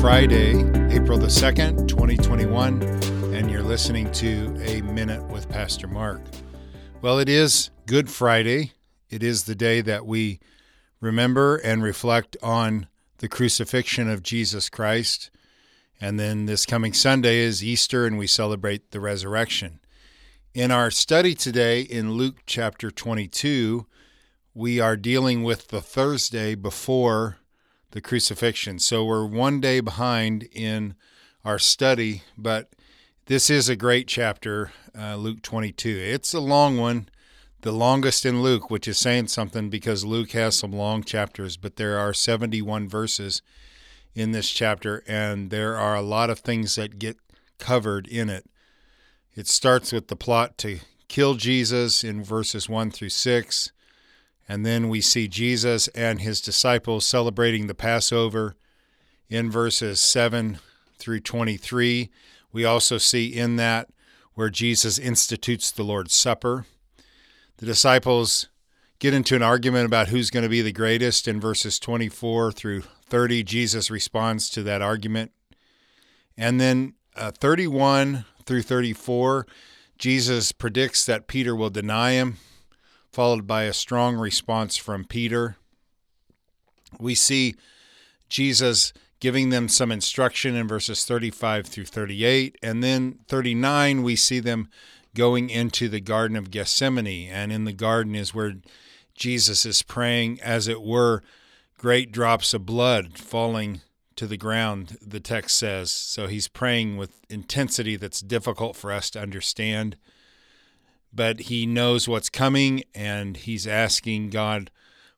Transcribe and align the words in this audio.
Friday, 0.00 0.60
April 0.94 1.18
the 1.18 1.26
2nd, 1.26 1.88
2021, 1.88 2.82
and 3.34 3.50
you're 3.50 3.64
listening 3.64 4.08
to 4.12 4.56
A 4.62 4.80
Minute 4.82 5.24
with 5.24 5.48
Pastor 5.48 5.88
Mark. 5.88 6.20
Well, 7.02 7.18
it 7.18 7.28
is 7.28 7.70
Good 7.84 8.08
Friday. 8.08 8.74
It 9.10 9.24
is 9.24 9.42
the 9.42 9.56
day 9.56 9.80
that 9.80 10.06
we 10.06 10.38
remember 11.00 11.56
and 11.56 11.82
reflect 11.82 12.36
on 12.44 12.86
the 13.18 13.28
crucifixion 13.28 14.08
of 14.08 14.22
Jesus 14.22 14.68
Christ. 14.68 15.30
And 16.00 16.18
then 16.18 16.46
this 16.46 16.64
coming 16.64 16.92
Sunday 16.92 17.38
is 17.38 17.64
Easter, 17.64 18.06
and 18.06 18.16
we 18.16 18.28
celebrate 18.28 18.92
the 18.92 19.00
resurrection. 19.00 19.80
In 20.54 20.70
our 20.70 20.92
study 20.92 21.34
today 21.34 21.80
in 21.80 22.12
Luke 22.12 22.42
chapter 22.46 22.92
22, 22.92 23.84
we 24.54 24.78
are 24.78 24.96
dealing 24.96 25.42
with 25.42 25.68
the 25.68 25.80
Thursday 25.80 26.54
before 26.54 27.38
the 27.90 28.00
crucifixion. 28.00 28.78
So 28.78 29.04
we're 29.04 29.26
one 29.26 29.60
day 29.60 29.80
behind 29.80 30.48
in 30.52 30.94
our 31.44 31.58
study, 31.58 32.22
but 32.36 32.70
this 33.26 33.50
is 33.50 33.68
a 33.68 33.76
great 33.76 34.08
chapter, 34.08 34.72
uh, 34.98 35.16
Luke 35.16 35.42
22. 35.42 35.88
It's 35.88 36.34
a 36.34 36.40
long 36.40 36.76
one, 36.76 37.08
the 37.62 37.72
longest 37.72 38.26
in 38.26 38.42
Luke, 38.42 38.70
which 38.70 38.86
is 38.86 38.98
saying 38.98 39.28
something 39.28 39.68
because 39.70 40.04
Luke 40.04 40.32
has 40.32 40.56
some 40.56 40.72
long 40.72 41.02
chapters, 41.02 41.56
but 41.56 41.76
there 41.76 41.98
are 41.98 42.12
71 42.12 42.88
verses 42.88 43.42
in 44.14 44.32
this 44.32 44.50
chapter, 44.50 45.02
and 45.06 45.50
there 45.50 45.76
are 45.76 45.94
a 45.94 46.02
lot 46.02 46.30
of 46.30 46.40
things 46.40 46.74
that 46.74 46.98
get 46.98 47.16
covered 47.58 48.06
in 48.06 48.28
it. 48.28 48.46
It 49.34 49.46
starts 49.46 49.92
with 49.92 50.08
the 50.08 50.16
plot 50.16 50.58
to 50.58 50.80
kill 51.08 51.34
Jesus 51.34 52.02
in 52.04 52.22
verses 52.22 52.68
1 52.68 52.90
through 52.90 53.10
6. 53.10 53.72
And 54.48 54.64
then 54.64 54.88
we 54.88 55.02
see 55.02 55.28
Jesus 55.28 55.88
and 55.88 56.20
his 56.20 56.40
disciples 56.40 57.04
celebrating 57.04 57.66
the 57.66 57.74
Passover 57.74 58.56
in 59.28 59.50
verses 59.50 60.00
7 60.00 60.58
through 60.98 61.20
23. 61.20 62.10
We 62.50 62.64
also 62.64 62.96
see 62.96 63.26
in 63.26 63.56
that 63.56 63.90
where 64.32 64.48
Jesus 64.48 64.98
institutes 64.98 65.70
the 65.70 65.82
Lord's 65.82 66.14
Supper. 66.14 66.64
The 67.58 67.66
disciples 67.66 68.48
get 68.98 69.12
into 69.12 69.36
an 69.36 69.42
argument 69.42 69.84
about 69.84 70.08
who's 70.08 70.30
going 70.30 70.44
to 70.44 70.48
be 70.48 70.62
the 70.62 70.72
greatest 70.72 71.28
in 71.28 71.40
verses 71.40 71.78
24 71.78 72.52
through 72.52 72.82
30. 73.08 73.44
Jesus 73.44 73.90
responds 73.90 74.48
to 74.50 74.62
that 74.62 74.80
argument. 74.80 75.32
And 76.36 76.60
then 76.60 76.94
uh, 77.16 77.32
31 77.32 78.24
through 78.46 78.62
34, 78.62 79.46
Jesus 79.98 80.52
predicts 80.52 81.04
that 81.04 81.26
Peter 81.26 81.54
will 81.54 81.70
deny 81.70 82.12
him 82.12 82.38
followed 83.12 83.46
by 83.46 83.64
a 83.64 83.72
strong 83.72 84.16
response 84.16 84.76
from 84.76 85.04
Peter. 85.04 85.56
We 86.98 87.14
see 87.14 87.54
Jesus 88.28 88.92
giving 89.20 89.50
them 89.50 89.68
some 89.68 89.90
instruction 89.90 90.54
in 90.54 90.68
verses 90.68 91.04
35 91.04 91.66
through 91.66 91.86
38. 91.86 92.56
And 92.62 92.82
then 92.82 93.18
39, 93.28 94.02
we 94.02 94.16
see 94.16 94.40
them 94.40 94.68
going 95.14 95.50
into 95.50 95.88
the 95.88 96.00
Garden 96.00 96.36
of 96.36 96.50
Gethsemane. 96.50 97.28
And 97.28 97.52
in 97.52 97.64
the 97.64 97.72
garden 97.72 98.14
is 98.14 98.34
where 98.34 98.54
Jesus 99.14 99.66
is 99.66 99.82
praying, 99.82 100.40
as 100.40 100.68
it 100.68 100.80
were, 100.82 101.22
great 101.76 102.12
drops 102.12 102.54
of 102.54 102.66
blood 102.66 103.18
falling 103.18 103.80
to 104.14 104.26
the 104.26 104.36
ground, 104.36 104.98
the 105.00 105.20
text 105.20 105.56
says. 105.56 105.90
So 105.90 106.26
he's 106.26 106.48
praying 106.48 106.96
with 106.96 107.20
intensity 107.28 107.96
that's 107.96 108.20
difficult 108.20 108.76
for 108.76 108.92
us 108.92 109.10
to 109.10 109.20
understand 109.20 109.96
but 111.12 111.40
he 111.40 111.66
knows 111.66 112.08
what's 112.08 112.30
coming 112.30 112.82
and 112.94 113.36
he's 113.36 113.66
asking 113.66 114.30
God 114.30 114.70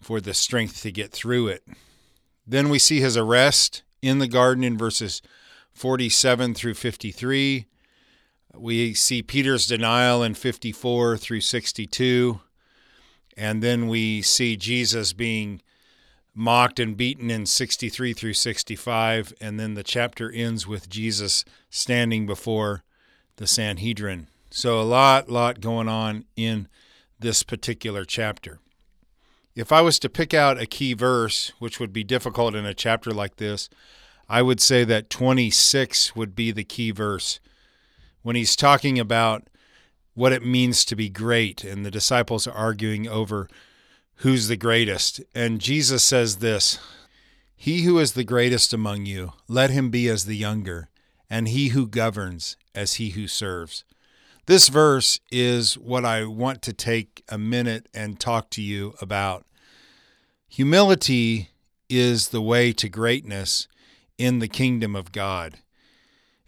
for 0.00 0.20
the 0.20 0.34
strength 0.34 0.82
to 0.82 0.92
get 0.92 1.12
through 1.12 1.48
it. 1.48 1.64
Then 2.46 2.68
we 2.68 2.78
see 2.78 3.00
his 3.00 3.16
arrest 3.16 3.82
in 4.00 4.18
the 4.18 4.28
garden 4.28 4.64
in 4.64 4.78
verses 4.78 5.22
47 5.72 6.54
through 6.54 6.74
53. 6.74 7.66
We 8.54 8.94
see 8.94 9.22
Peter's 9.22 9.66
denial 9.66 10.22
in 10.22 10.34
54 10.34 11.16
through 11.18 11.40
62. 11.40 12.40
And 13.36 13.62
then 13.62 13.86
we 13.86 14.22
see 14.22 14.56
Jesus 14.56 15.12
being 15.12 15.62
mocked 16.34 16.80
and 16.80 16.96
beaten 16.96 17.30
in 17.30 17.46
63 17.46 18.12
through 18.12 18.32
65. 18.32 19.32
And 19.40 19.60
then 19.60 19.74
the 19.74 19.84
chapter 19.84 20.30
ends 20.32 20.66
with 20.66 20.88
Jesus 20.88 21.44
standing 21.70 22.26
before 22.26 22.82
the 23.36 23.46
Sanhedrin. 23.46 24.28
So 24.50 24.80
a 24.80 24.82
lot, 24.82 25.28
lot 25.28 25.60
going 25.60 25.88
on 25.88 26.24
in 26.36 26.68
this 27.18 27.42
particular 27.42 28.04
chapter. 28.04 28.60
If 29.54 29.72
I 29.72 29.80
was 29.80 29.98
to 30.00 30.08
pick 30.08 30.32
out 30.32 30.60
a 30.60 30.66
key 30.66 30.94
verse, 30.94 31.52
which 31.58 31.80
would 31.80 31.92
be 31.92 32.04
difficult 32.04 32.54
in 32.54 32.64
a 32.64 32.74
chapter 32.74 33.10
like 33.10 33.36
this, 33.36 33.68
I 34.28 34.42
would 34.42 34.60
say 34.60 34.84
that 34.84 35.10
26 35.10 36.14
would 36.14 36.34
be 36.34 36.52
the 36.52 36.64
key 36.64 36.90
verse. 36.90 37.40
When 38.22 38.36
he's 38.36 38.56
talking 38.56 38.98
about 38.98 39.48
what 40.14 40.32
it 40.32 40.44
means 40.44 40.84
to 40.84 40.96
be 40.96 41.08
great, 41.08 41.64
and 41.64 41.84
the 41.84 41.90
disciples 41.90 42.46
are 42.46 42.54
arguing 42.54 43.08
over 43.08 43.48
who's 44.16 44.48
the 44.48 44.56
greatest. 44.56 45.20
And 45.34 45.60
Jesus 45.60 46.02
says 46.02 46.36
this 46.36 46.78
He 47.56 47.82
who 47.82 47.98
is 47.98 48.12
the 48.12 48.24
greatest 48.24 48.72
among 48.72 49.06
you, 49.06 49.32
let 49.46 49.70
him 49.70 49.90
be 49.90 50.08
as 50.08 50.24
the 50.24 50.36
younger, 50.36 50.88
and 51.30 51.48
he 51.48 51.68
who 51.68 51.86
governs 51.86 52.56
as 52.74 52.94
he 52.94 53.10
who 53.10 53.28
serves. 53.28 53.84
This 54.48 54.68
verse 54.70 55.20
is 55.30 55.76
what 55.76 56.06
I 56.06 56.24
want 56.24 56.62
to 56.62 56.72
take 56.72 57.22
a 57.28 57.36
minute 57.36 57.86
and 57.92 58.18
talk 58.18 58.48
to 58.52 58.62
you 58.62 58.94
about. 58.98 59.44
Humility 60.48 61.50
is 61.90 62.28
the 62.28 62.40
way 62.40 62.72
to 62.72 62.88
greatness 62.88 63.68
in 64.16 64.38
the 64.38 64.48
kingdom 64.48 64.96
of 64.96 65.12
God. 65.12 65.58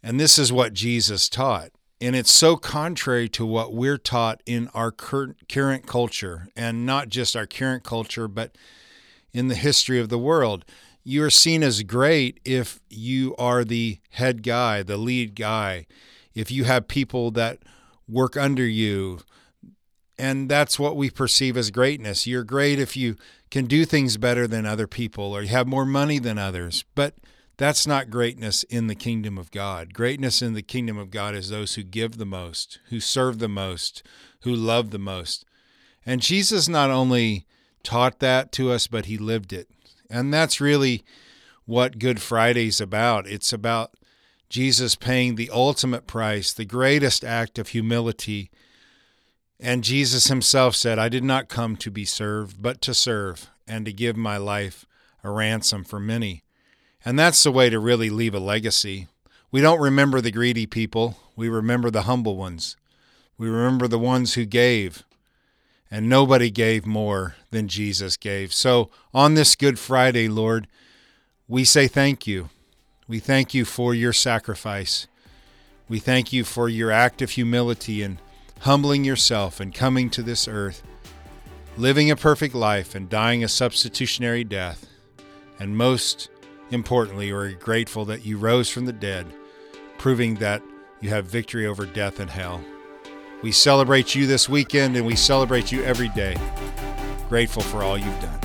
And 0.03 0.19
this 0.19 0.39
is 0.39 0.51
what 0.51 0.73
Jesus 0.73 1.29
taught. 1.29 1.73
And 2.01 2.17
it's 2.17 2.31
so 2.31 2.57
contrary 2.57 3.29
to 3.29 3.45
what 3.45 3.75
we're 3.75 3.99
taught 3.99 4.43
in 4.47 4.71
our 4.73 4.91
current 4.91 5.87
culture, 5.87 6.49
and 6.57 6.87
not 6.87 7.11
just 7.11 7.37
our 7.37 7.47
current 7.47 7.85
culture, 7.85 8.29
but 8.29 8.57
in 9.35 9.49
the 9.49 9.55
history 9.55 10.01
of 10.01 10.09
the 10.09 10.19
world. 10.19 10.65
You're 11.05 11.29
seen 11.29 11.63
as 11.63 11.83
great 11.83 12.41
if 12.47 12.81
you 12.89 13.37
are 13.37 13.63
the 13.63 13.99
head 14.13 14.43
guy, 14.43 14.83
the 14.83 14.97
lead 14.97 15.35
guy, 15.35 15.85
if 16.35 16.51
you 16.51 16.65
have 16.65 16.89
people 16.89 17.31
that 17.33 17.59
work 18.11 18.37
under 18.37 18.67
you. 18.67 19.21
And 20.19 20.51
that's 20.51 20.79
what 20.79 20.97
we 20.97 21.09
perceive 21.11 21.57
as 21.57 21.71
greatness. 21.71 22.27
You're 22.27 22.45
great 22.45 22.79
if 22.79 22.97
you 22.97 23.17
can 23.51 23.67
do 23.67 23.85
things 23.85 24.17
better 24.17 24.47
than 24.47 24.67
other 24.67 24.87
people 24.87 25.35
or 25.35 25.43
you 25.43 25.49
have 25.49 25.67
more 25.67 25.87
money 25.87 26.19
than 26.19 26.39
others. 26.39 26.85
But 26.95 27.15
that's 27.57 27.87
not 27.87 28.11
greatness 28.11 28.63
in 28.65 28.87
the 28.87 28.95
kingdom 28.95 29.39
of 29.39 29.51
God. 29.51 29.95
Greatness 29.95 30.43
in 30.43 30.55
the 30.55 30.63
kingdom 30.63 30.99
of 30.99 31.11
God 31.11 31.35
is 31.35 31.49
those 31.49 31.75
who 31.75 31.83
give 31.83 32.17
the 32.17 32.27
most, 32.27 32.79
who 32.89 33.01
serve 33.01 33.39
the 33.39 33.49
most, 33.49 34.03
who 34.43 34.55
love 34.55 34.91
the 34.91 34.99
most. 34.99 35.45
And 36.05 36.23
Jesus 36.23 36.69
not 36.69 36.91
only 36.91 37.47
taught 37.83 38.19
that 38.21 38.53
to 38.53 38.71
us, 38.71 38.87
but 38.87 39.07
he 39.07 39.19
lived 39.19 39.53
it. 39.53 39.69
And 40.09 40.33
that's 40.33 40.61
really 40.61 41.05
what 41.67 41.99
Good 41.99 42.21
Friday's 42.21 42.81
about. 42.81 43.27
It's 43.27 43.53
about 43.53 43.93
Jesus 44.51 44.97
paying 44.97 45.37
the 45.37 45.49
ultimate 45.51 46.09
price, 46.09 46.53
the 46.53 46.65
greatest 46.65 47.23
act 47.25 47.57
of 47.57 47.69
humility. 47.69 48.51
And 49.61 49.85
Jesus 49.85 50.27
himself 50.27 50.75
said, 50.75 50.99
I 50.99 51.09
did 51.09 51.23
not 51.23 51.49
come 51.49 51.77
to 51.77 51.91
be 51.91 52.05
served, 52.05 52.61
but 52.61 52.81
to 52.83 52.93
serve, 52.93 53.49
and 53.69 53.87
to 53.87 53.93
give 53.93 54.17
my 54.17 54.37
life 54.37 54.85
a 55.23 55.31
ransom 55.31 55.85
for 55.85 56.01
many. 56.01 56.43
And 57.05 57.17
that's 57.17 57.45
the 57.45 57.53
way 57.53 57.71
to 57.71 57.79
really 57.79 58.11
leave 58.11 58.35
a 58.35 58.41
legacy. 58.41 59.07
We 59.53 59.61
don't 59.61 59.81
remember 59.81 60.21
the 60.21 60.33
greedy 60.33 60.67
people, 60.67 61.17
we 61.37 61.49
remember 61.49 61.91
the 61.91 62.03
humble 62.03 62.37
ones. 62.37 62.77
We 63.39 63.49
remember 63.49 63.87
the 63.87 63.99
ones 63.99 64.35
who 64.35 64.45
gave. 64.45 65.05
And 65.93 66.09
nobody 66.09 66.51
gave 66.51 66.87
more 66.87 67.37
than 67.51 67.69
Jesus 67.69 68.17
gave. 68.17 68.53
So 68.53 68.91
on 69.15 69.35
this 69.35 69.55
Good 69.55 69.79
Friday, 69.79 70.29
Lord, 70.29 70.67
we 71.49 71.65
say 71.65 71.89
thank 71.89 72.27
you. 72.27 72.51
We 73.11 73.19
thank 73.19 73.55
you 73.55 73.65
for 73.65 73.93
your 73.93 74.13
sacrifice. 74.13 75.09
We 75.89 75.99
thank 75.99 76.33
you 76.33 76.45
for 76.45 76.69
your 76.69 76.93
act 76.93 77.23
of 77.23 77.31
humility 77.31 78.05
and 78.05 78.19
humbling 78.61 79.03
yourself 79.03 79.59
and 79.59 79.75
coming 79.75 80.11
to 80.11 80.23
this 80.23 80.47
earth, 80.47 80.85
living 81.77 82.09
a 82.09 82.15
perfect 82.15 82.55
life 82.55 82.95
and 82.95 83.11
dying 83.11 83.43
a 83.43 83.49
substitutionary 83.49 84.45
death. 84.45 84.87
And 85.59 85.77
most 85.77 86.31
importantly, 86.71 87.33
we're 87.33 87.51
grateful 87.55 88.05
that 88.05 88.25
you 88.25 88.39
rose 88.39 88.71
from 88.71 88.87
the 88.87 88.93
dead, 88.93 89.27
proving 89.99 90.37
that 90.37 90.63
you 91.01 91.11
have 91.11 91.27
victory 91.27 91.67
over 91.67 91.87
death 91.87 92.21
and 92.21 92.31
hell. 92.31 92.63
We 93.43 93.51
celebrate 93.51 94.15
you 94.15 94.29
this 94.29 94.49
weekend 94.49 94.97
and 94.97 95.05
we 95.05 95.17
celebrate 95.17 95.73
you 95.73 95.83
every 95.83 96.11
day. 96.11 96.37
Grateful 97.29 97.63
for 97.63 97.83
all 97.83 97.99
you've 97.99 98.21
done. 98.21 98.39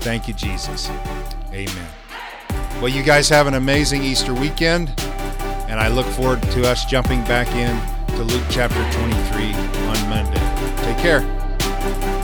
Thank 0.00 0.26
you, 0.26 0.34
Jesus. 0.34 0.90
Amen. 1.52 2.05
Well, 2.80 2.88
you 2.88 3.02
guys 3.02 3.30
have 3.30 3.46
an 3.46 3.54
amazing 3.54 4.02
Easter 4.02 4.34
weekend, 4.34 4.92
and 5.66 5.80
I 5.80 5.88
look 5.88 6.04
forward 6.06 6.42
to 6.42 6.68
us 6.68 6.84
jumping 6.84 7.24
back 7.24 7.48
in 7.48 7.74
to 8.16 8.22
Luke 8.22 8.44
chapter 8.50 8.76
23 8.92 9.54
on 9.54 10.10
Monday. 10.10 10.84
Take 10.84 10.98
care. 10.98 12.15